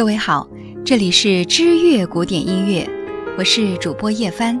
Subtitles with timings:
[0.00, 0.48] 各位好，
[0.82, 2.88] 这里是知乐古典音乐，
[3.36, 4.58] 我是主播叶帆。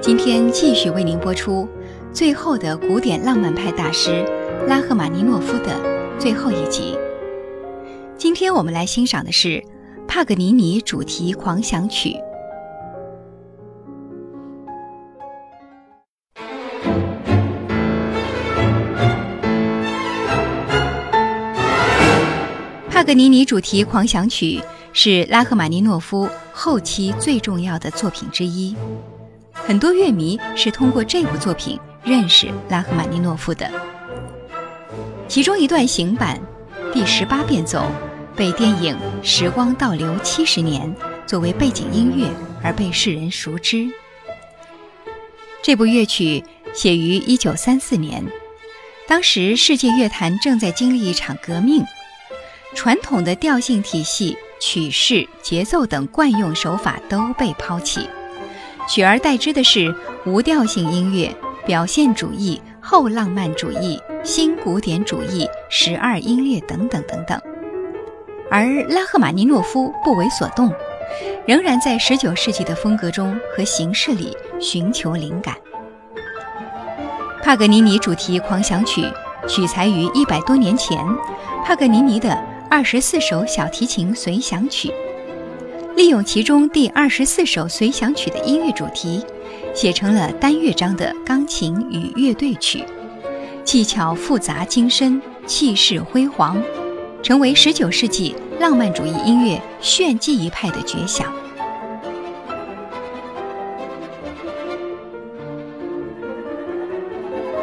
[0.00, 1.68] 今天继续为您播出
[2.14, 4.24] 最后的古典浪漫派大师
[4.66, 5.78] 拉赫玛尼诺夫的
[6.18, 6.96] 最后一集。
[8.16, 9.62] 今天我们来欣赏的是
[10.06, 12.16] 帕格尼尼主题狂想曲。
[23.08, 24.62] 格尼尼主题狂想曲
[24.92, 28.76] 是拉赫玛尼诺夫后期最重要的作品之一，
[29.50, 33.70] 很多乐迷是通过这部作品认识拉赫玛尼诺夫的。
[35.26, 36.38] 其中一段行板
[36.92, 37.90] 第十八变奏
[38.36, 38.94] 被电影
[39.26, 40.94] 《时光倒流七十年》
[41.26, 42.28] 作为背景音乐
[42.62, 43.88] 而被世人熟知。
[45.62, 48.22] 这部乐曲写于一九三四年，
[49.06, 51.82] 当时世界乐坛正在经历一场革命。
[52.74, 58.08] 传统的调性体系、曲式、节奏等惯用手法都被抛弃，
[58.86, 59.92] 取而代之的是
[60.26, 61.34] 无调性音乐、
[61.66, 67.40] 表现主义、后浪漫主义、新古典主义、十二音列等等等等。
[68.50, 70.72] 而拉赫玛尼诺夫不为所动，
[71.46, 75.54] 仍然在19世纪的风格中和形式里寻求灵感。
[77.42, 79.10] 帕格尼尼主题狂想曲
[79.48, 80.98] 取材于一百多年前
[81.64, 82.38] 帕格尼尼的。
[82.70, 84.92] 二十四首小提琴随想曲，
[85.96, 89.24] 利用其中第二十四首随想曲的音乐主题，
[89.74, 92.84] 写成了单乐章的钢琴与乐队曲，
[93.64, 96.62] 技巧复杂精深，气势辉煌，
[97.22, 101.32] 成为十九世纪浪漫主义音乐炫技一派的绝响。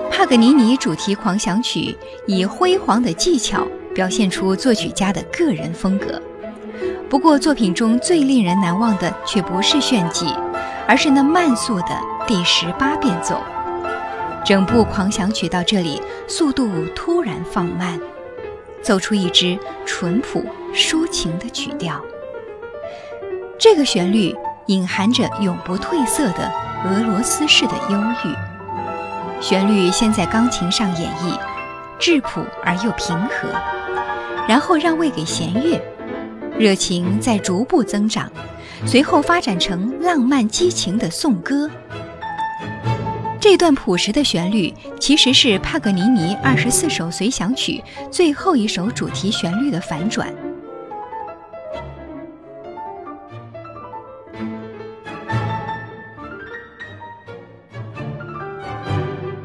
[0.10, 3.68] 帕格尼尼主题狂想曲以辉煌的技巧。
[3.96, 6.22] 表现出作曲家的个人风格。
[7.10, 10.28] 不过，作品中最令人难忘的却不是炫技，
[10.86, 13.42] 而是那慢速的第十八变奏。
[14.44, 18.00] 整部狂想曲到这里，速度突然放慢，
[18.82, 22.00] 奏出一支淳朴抒情的曲调。
[23.58, 24.36] 这个旋律
[24.66, 26.52] 隐含着永不褪色的
[26.86, 29.42] 俄罗斯式的忧郁。
[29.42, 31.40] 旋律先在钢琴上演绎，
[31.98, 33.48] 质朴而又平和。
[34.48, 35.82] 然后让位给弦乐，
[36.58, 38.32] 热情在逐步增长，
[38.86, 41.70] 随后发展成浪漫激情的颂歌。
[43.40, 50.34] 这段朴实的旋律其实是帕格尼尼二十四首随想曲最后一首主题旋律的反转。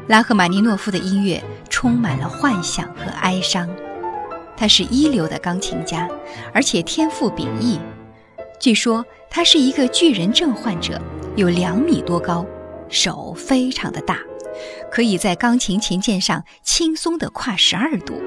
[0.07, 3.69] 拉赫玛尼诺夫的音乐充满了幻想和哀伤。
[4.61, 6.07] 他是一流的钢琴家，
[6.53, 7.79] 而且天赋秉异。
[8.59, 11.01] 据说他是一个巨人症患者，
[11.35, 12.45] 有两米多高，
[12.87, 14.19] 手非常的大，
[14.91, 18.21] 可以在钢琴琴键上轻松地跨十二度。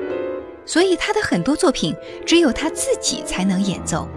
[0.67, 1.95] 所以他的很多作品
[2.27, 4.09] 只有他自己才能演奏。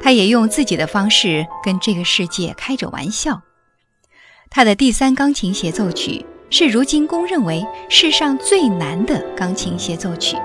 [0.00, 3.42] 他也用自己的方式跟这个世界开着玩笑。
[4.48, 6.24] 他的第三钢琴协奏曲。
[6.48, 10.36] 是如今公认为世上最难的钢琴协奏曲。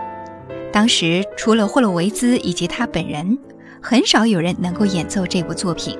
[0.71, 3.37] 当时除了霍洛维兹以及他本人，
[3.81, 5.97] 很少有人能够演奏这部作品。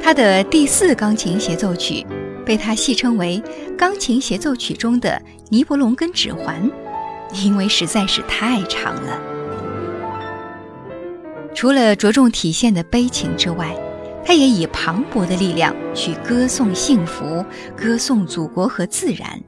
[0.00, 2.06] 他的第四钢琴协奏曲
[2.46, 3.42] 被他戏称为
[3.76, 5.10] 钢琴协奏曲中的
[5.50, 6.70] 《尼伯龙根指环》，
[7.44, 9.20] 因为实在是太长了。
[11.54, 13.74] 除了着重体现的悲情之外，
[14.28, 17.42] 他也以磅礴的力量去歌颂幸福，
[17.74, 19.40] 歌颂祖国和自然。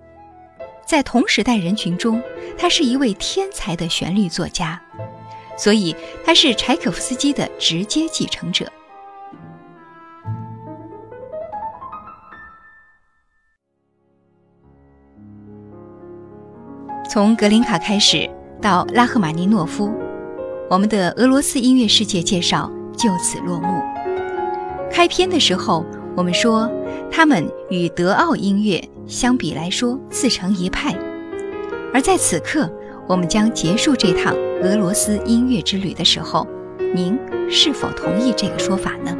[0.86, 2.22] 在同时代人群中，
[2.56, 4.80] 他是一位天才的旋律作家，
[5.54, 8.72] 所以他是柴可夫斯基的直接继承者。
[17.06, 18.26] 从格林卡开始
[18.62, 19.92] 到拉赫玛尼诺夫，
[20.70, 23.89] 我们的俄罗斯音乐世界介绍就此落幕。
[24.90, 26.70] 开篇的时候，我们说
[27.10, 30.94] 他们与德奥音乐相比来说自成一派，
[31.94, 32.70] 而在此刻，
[33.06, 36.46] 我们将结束这趟俄罗斯音乐之旅的时候，
[36.94, 39.16] 您是否同意这个说法呢？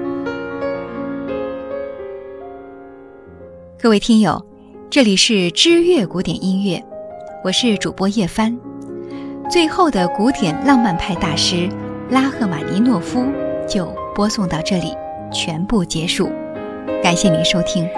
[3.80, 4.44] 各位听友，
[4.90, 6.84] 这里是知乐古典音乐，
[7.42, 8.58] 我是主播叶帆。
[9.48, 11.68] 最后的古典浪漫派大师
[12.10, 13.24] 拉赫玛尼诺夫
[13.66, 14.92] 就播送到这里。
[15.32, 16.30] 全部结束，
[17.02, 17.88] 感谢您收听。